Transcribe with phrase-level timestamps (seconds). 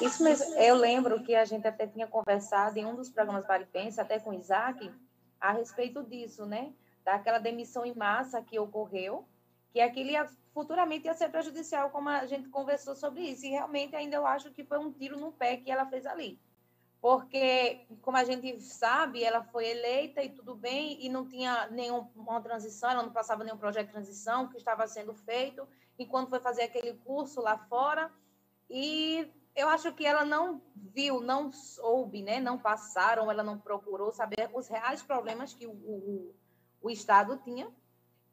[0.00, 0.54] Isso mesmo.
[0.56, 4.30] Eu lembro que a gente até tinha conversado em um dos programas Paripense, até com
[4.30, 4.92] o Isaac,
[5.40, 6.72] a respeito disso, né?
[7.04, 9.26] Daquela demissão em massa que ocorreu,
[9.70, 13.46] que aquilo ia, futuramente ia ser prejudicial, como a gente conversou sobre isso.
[13.46, 16.38] E realmente ainda eu acho que foi um tiro no pé que ela fez ali.
[17.00, 22.40] Porque, como a gente sabe, ela foi eleita e tudo bem, e não tinha nenhuma
[22.40, 25.68] transição, ela não passava nenhum projeto de transição que estava sendo feito,
[25.98, 28.10] enquanto foi fazer aquele curso lá fora.
[28.68, 32.38] E eu acho que ela não viu, não soube, né?
[32.38, 36.34] não passaram, ela não procurou saber os reais problemas que o, o,
[36.82, 37.66] o Estado tinha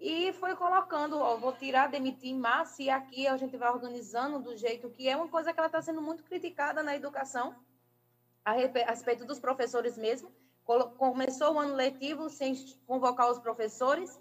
[0.00, 4.38] e foi colocando, ó, vou tirar, demitir em massa, e aqui a gente vai organizando
[4.40, 7.54] do jeito que é uma coisa que ela está sendo muito criticada na educação,
[8.42, 10.32] a respeito dos professores mesmo.
[10.96, 12.54] Começou o ano letivo sem
[12.86, 14.18] convocar os professores,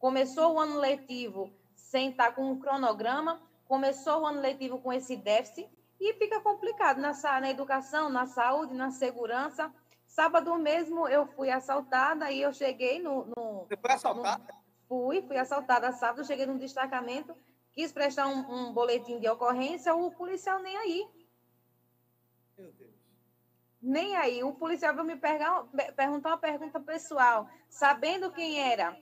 [0.00, 5.14] começou o ano letivo sem estar com um cronograma, começou o ano letivo com esse
[5.14, 9.72] déficit, e fica complicado na, na educação, na saúde, na segurança.
[10.06, 13.26] Sábado mesmo eu fui assaltada e eu cheguei no.
[13.36, 14.54] no Você foi assaltada?
[14.54, 17.36] No, fui, fui assaltada sábado, cheguei num destacamento,
[17.72, 21.08] quis prestar um, um boletim de ocorrência, o policial nem aí.
[22.56, 22.90] Meu Deus.
[23.80, 24.42] Nem aí.
[24.42, 25.64] O policial veio me perguntar,
[25.94, 28.96] perguntar uma pergunta pessoal, sabendo quem era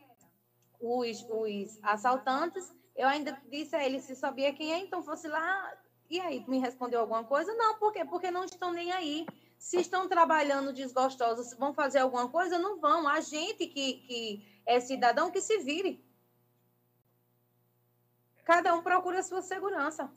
[0.80, 5.72] os, os assaltantes, eu ainda disse a ele se sabia quem é, então fosse lá
[6.10, 7.52] e aí, me respondeu alguma coisa?
[7.54, 8.04] Não, por quê?
[8.04, 9.26] Porque não estão nem aí.
[9.58, 12.58] Se estão trabalhando desgostosos, vão fazer alguma coisa?
[12.58, 13.06] Não vão.
[13.06, 16.02] A gente que, que é cidadão que se vire.
[18.44, 20.10] Cada um procura a sua segurança.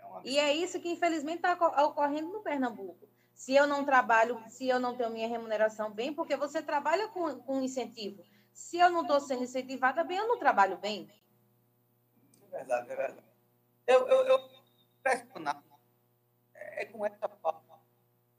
[0.00, 1.54] É e é isso que, infelizmente, está
[1.84, 3.08] ocorrendo no Pernambuco.
[3.34, 7.38] Se eu não trabalho, se eu não tenho minha remuneração bem, porque você trabalha com,
[7.40, 8.24] com incentivo.
[8.52, 11.08] Se eu não estou sendo incentivada bem, eu não trabalho bem.
[12.50, 13.24] É verdade, é verdade.
[13.86, 14.53] Eu, eu, eu
[15.04, 15.62] pressionar
[16.54, 17.78] é com essa falta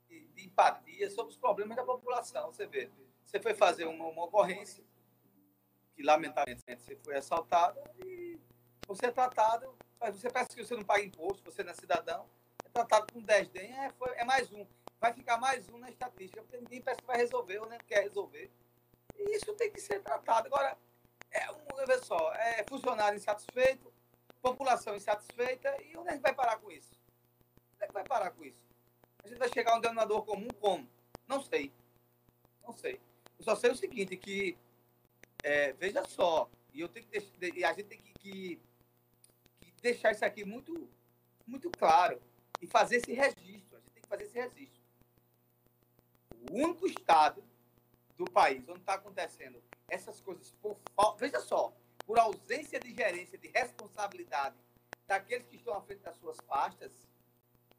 [0.08, 2.52] de, de, empatia sobre os problemas da população.
[2.52, 2.90] Você vê,
[3.24, 4.84] você foi fazer uma, uma ocorrência
[5.94, 8.38] que, lamentavelmente, você foi assaltado e
[8.86, 9.74] você é tratado,
[10.12, 12.28] você parece que você não paga imposto, você não é cidadão,
[12.64, 14.66] é tratado com desdém, é, foi, é mais um.
[15.00, 18.02] Vai ficar mais um na estatística, porque ninguém parece que vai resolver ou nem quer
[18.02, 18.50] resolver.
[19.14, 20.46] E isso tem que ser tratado.
[20.48, 20.76] Agora,
[21.30, 23.85] é, um, veja só, é funcionário insatisfeito,
[24.50, 26.92] população insatisfeita, e onde a gente vai parar com isso?
[27.74, 28.64] Onde é que vai parar com isso?
[29.24, 30.88] A gente vai chegar a um denominador comum como?
[31.26, 31.72] Não sei.
[32.62, 33.00] Não sei.
[33.36, 34.56] Eu só sei o seguinte, que,
[35.42, 37.18] é, veja só, e eu tenho que
[37.56, 38.60] e a gente tem que, que,
[39.60, 40.88] que, deixar isso aqui muito,
[41.44, 42.22] muito claro
[42.60, 43.76] e fazer esse registro.
[43.76, 44.80] A gente tem que fazer esse registro.
[46.52, 47.42] O único estado
[48.16, 51.18] do país onde está acontecendo essas coisas por falta.
[51.18, 51.75] Veja só,
[52.06, 54.56] por ausência de gerência, de responsabilidade
[55.06, 56.92] daqueles que estão à frente das suas pastas,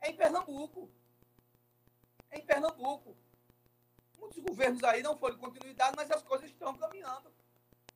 [0.01, 0.89] é em Pernambuco.
[2.29, 3.15] É em Pernambuco.
[4.19, 7.31] Muitos governos aí não foram continuidade, mas as coisas estão caminhando.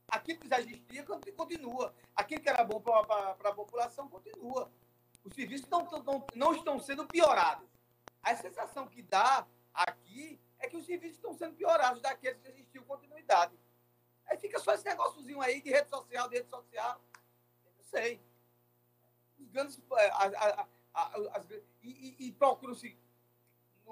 [0.08, 1.06] Aquilo que já existia
[1.36, 1.94] continua.
[2.16, 4.72] Aquilo que era bom para a população continua.
[5.24, 7.70] Os serviços não, não, não estão sendo piorados.
[8.24, 12.84] A sensação que dá aqui é que os serviços estão sendo piorados daqueles que existiam
[12.86, 13.58] continuidade.
[14.32, 17.02] Aí fica só esse negóciozinho aí de rede social, de rede social.
[17.78, 18.22] não sei.
[19.38, 19.78] Os grandes.
[19.98, 21.44] É, a, a, a,
[21.84, 22.98] e, e, e procuram-se.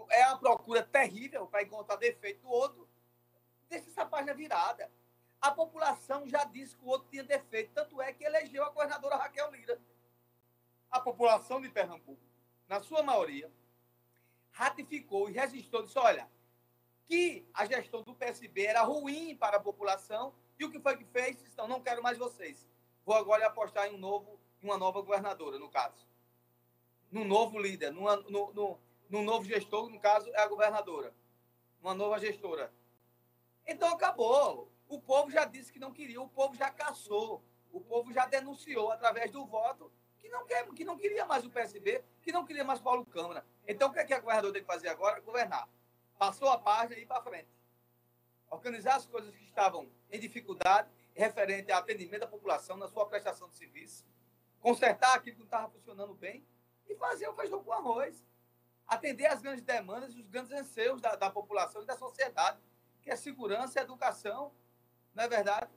[0.09, 2.88] É uma procura terrível para encontrar defeito do outro.
[3.67, 4.89] Deixa essa página virada.
[5.41, 7.73] A população já disse que o outro tinha defeito.
[7.73, 9.81] Tanto é que elegeu a governadora Raquel Lira.
[10.89, 12.23] A população de Pernambuco,
[12.66, 13.51] na sua maioria,
[14.51, 16.29] ratificou e registrou, disse: olha,
[17.09, 21.06] que a gestão do PSB era ruim para a população e o que foi que
[21.06, 21.44] fez?
[21.52, 22.70] Então, não quero mais vocês.
[23.03, 26.08] Vou agora apostar em um novo, uma nova governadora, no caso.
[27.12, 31.12] Num novo líder, numa, no, no, num novo gestor, no caso, é a governadora.
[31.81, 32.72] Uma nova gestora.
[33.66, 34.72] Então, acabou.
[34.88, 38.92] O povo já disse que não queria, o povo já caçou, o povo já denunciou
[38.92, 42.64] através do voto que não, quer, que não queria mais o PSB, que não queria
[42.64, 43.44] mais Paulo Câmara.
[43.68, 45.19] Então, o que, é que a governadora tem que fazer agora?
[45.22, 45.68] Governar
[46.19, 47.50] passou a página e para frente.
[48.50, 53.48] Organizar as coisas que estavam em dificuldade, referente ao atendimento da população na sua prestação
[53.48, 54.06] de serviço,
[54.60, 56.45] consertar aquilo que não estava funcionando bem
[56.88, 58.21] e fazer o feijão com arroz.
[58.86, 62.60] Atender as grandes demandas e os grandes anseios da, da população e da sociedade,
[63.01, 64.51] que é segurança educação,
[65.13, 65.71] não é verdade?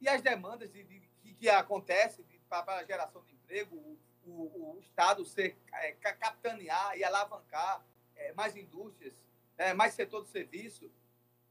[0.00, 4.74] E as demandas de, de, que, que acontecem para a geração de emprego, o, o,
[4.76, 7.84] o Estado ser, é, capitanear e alavancar
[8.22, 9.14] é, mais indústrias,
[9.58, 10.90] é, mais setor de serviço,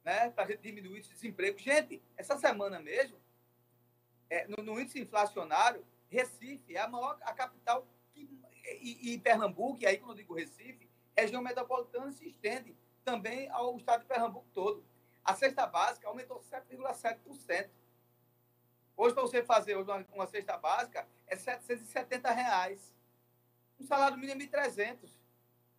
[0.04, 1.60] né, para a gente diminuir esse desemprego.
[1.60, 3.18] Gente, essa semana mesmo,
[4.30, 8.30] é, no, no, índice inflacionário, Recife é a maior a capital que
[8.82, 13.76] e, e Pernambuco, e aí quando eu digo Recife, região metropolitana se estende também ao
[13.78, 14.84] estado de Pernambuco todo.
[15.24, 17.70] A cesta básica aumentou 7,7%.
[18.96, 22.94] Hoje, para você fazer uma, uma cesta básica, é 770 reais.
[23.80, 25.21] Um salário mínimo de 300.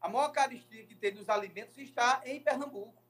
[0.03, 3.01] A maior caristia que tem dos alimentos está em Pernambuco.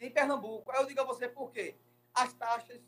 [0.00, 0.68] Em Pernambuco.
[0.72, 1.76] Aí eu digo a você por quê.
[2.12, 2.82] As taxas,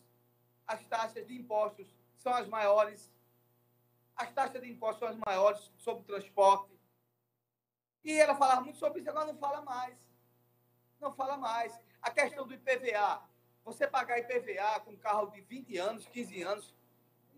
[0.66, 3.14] as taxas de impostos são as maiores.
[4.16, 6.76] As taxas de impostos são as maiores sobre o transporte.
[8.02, 9.96] E ela falava muito sobre isso, agora não fala mais.
[10.99, 11.78] Não fala mais.
[12.02, 13.22] A questão do IPVA.
[13.64, 16.75] Você pagar IPVA com um carro de 20 anos, 15 anos,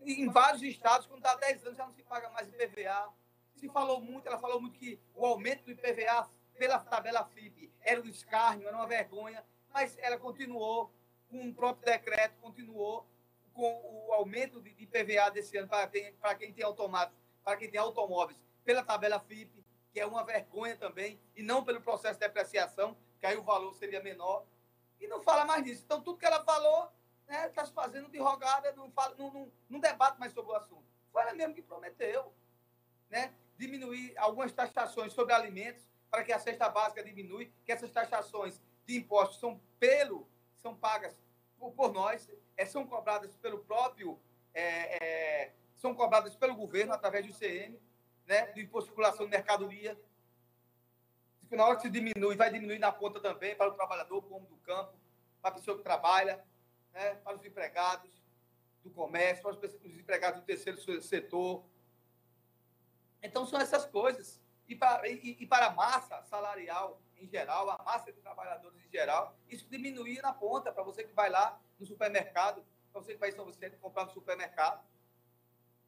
[0.01, 3.13] em vários estados, quando dá 10 anos, já não se paga mais IPVA.
[3.59, 8.01] Se falou muito, ela falou muito que o aumento do IPVA pela tabela FIP era
[8.01, 10.89] um escárnio, era uma vergonha, mas ela continuou
[11.29, 13.05] com o próprio decreto, continuou
[13.53, 15.91] com o aumento de IPVA desse ano para,
[16.21, 17.11] para quem tem automóveis,
[17.43, 21.81] para quem tem automóveis, pela tabela FIP, que é uma vergonha também, e não pelo
[21.81, 24.45] processo de depreciação, que aí o valor seria menor.
[25.01, 25.83] E não fala mais disso.
[25.85, 26.89] Então, tudo que ela falou
[27.23, 30.53] está né, tá se fazendo de rogada, não, fala, não, não, não debate mais sobre
[30.53, 30.85] o assunto.
[31.11, 32.33] Foi ela mesmo que prometeu.
[33.09, 33.33] Né?
[33.59, 38.95] Diminuir algumas taxações sobre alimentos para que a cesta básica diminui, que essas taxações de
[38.95, 41.15] impostos são pelo, são pagas
[41.59, 44.17] por, por nós, é, são cobradas pelo próprio,
[44.53, 47.77] é, é, são cobradas pelo governo através do ICM,
[48.25, 49.99] né, do imposto de circulação de mercadoria.
[51.51, 54.55] Na hora que se diminui, vai diminuir na ponta também para o trabalhador, como do
[54.57, 54.93] campo,
[55.41, 56.41] para a pessoa que trabalha,
[56.93, 58.09] né, para os empregados
[58.83, 61.65] do comércio, para os empregados do terceiro setor.
[63.21, 64.41] Então, são essas coisas.
[64.67, 68.89] E para, e, e para a massa salarial em geral, a massa de trabalhadores em
[68.89, 73.19] geral, isso diminuir na ponta para você que vai lá no supermercado, para você que
[73.19, 74.83] vai em São Vicente comprar no supermercado.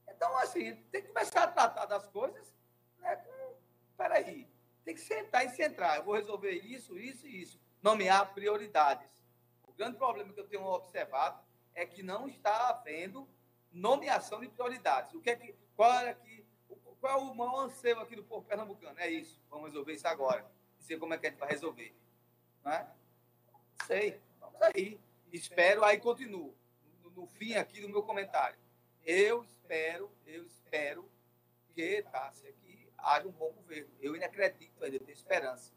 [0.07, 2.53] Então, assim, tem que começar a tratar das coisas
[2.99, 3.41] né, com.
[4.83, 5.97] Tem que sentar e centrar.
[5.97, 7.59] Eu vou resolver isso, isso e isso.
[7.83, 9.07] Nomear prioridades.
[9.67, 11.39] O grande problema que eu tenho observado
[11.75, 13.29] é que não está havendo
[13.71, 15.13] nomeação de prioridades.
[15.13, 16.40] O que é que, qual, é que,
[17.01, 18.97] qual é o maior anseio aqui do povo pernambucano?
[18.99, 19.41] É isso.
[19.49, 20.45] Vamos resolver isso agora.
[20.77, 21.95] Dizer como é que a gente vai resolver.
[22.63, 22.87] Não é?
[23.87, 24.21] Sei.
[24.39, 24.99] Vamos aí.
[25.33, 26.55] Espero, aí continuo.
[27.03, 28.57] No, no fim aqui do meu comentário.
[29.03, 31.09] Eu espero, eu espero
[31.73, 33.89] que, Tássia, que haja um bom governo.
[33.99, 35.73] Eu ainda acredito, ainda tenho esperança.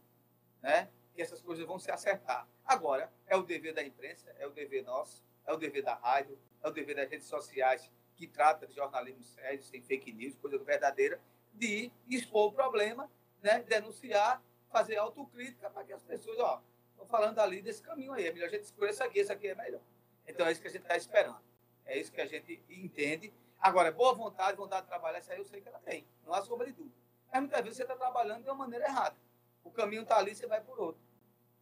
[0.61, 0.91] Né?
[1.15, 2.47] Que essas coisas vão se acertar.
[2.67, 6.39] Agora, é o dever da imprensa, é o dever nosso, é o dever da rádio,
[6.63, 10.59] é o dever das redes sociais que trata de jornalismo sério, sem fake news, coisa
[10.59, 11.21] verdadeira,
[11.53, 13.11] de expor o problema,
[13.43, 13.63] né?
[13.63, 18.33] denunciar, fazer autocrítica para que as pessoas, ó, estão falando ali desse caminho aí, é
[18.33, 19.81] melhor a gente escolher isso aqui, isso aqui é melhor.
[20.27, 21.41] Então é isso que a gente está esperando.
[21.85, 23.33] É isso que a gente entende.
[23.61, 26.07] Agora, boa vontade, vontade de trabalhar, isso aí eu sei que ela tem.
[26.25, 26.95] Não há sombra de dúvida.
[27.31, 29.17] Mas muitas vezes você está trabalhando de uma maneira errada.
[29.63, 31.01] O caminho está ali, você vai por outro.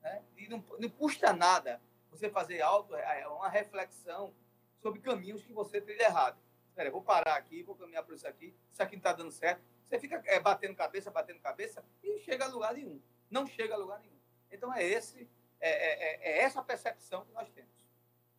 [0.00, 0.22] Né?
[0.36, 4.34] E não, não custa nada você fazer auto, é, é uma reflexão
[4.82, 6.38] sobre caminhos que você trilha errado.
[6.68, 9.62] Espera, vou parar aqui, vou caminhar por isso aqui, isso aqui não está dando certo.
[9.86, 13.00] Você fica é, batendo cabeça, batendo cabeça e chega a lugar nenhum.
[13.30, 14.18] Não chega a lugar nenhum.
[14.50, 15.28] Então é esse,
[15.60, 17.71] é, é, é, é essa percepção que nós temos.